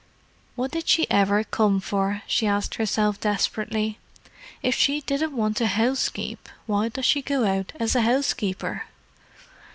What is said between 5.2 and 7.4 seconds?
want to housekeep, why does she